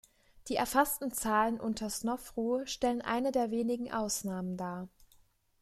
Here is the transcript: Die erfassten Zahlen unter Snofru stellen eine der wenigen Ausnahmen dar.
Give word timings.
Die 0.47 0.55
erfassten 0.55 1.13
Zahlen 1.13 1.59
unter 1.59 1.87
Snofru 1.91 2.65
stellen 2.65 3.03
eine 3.03 3.31
der 3.31 3.51
wenigen 3.51 3.91
Ausnahmen 3.93 4.57
dar. 4.57 4.89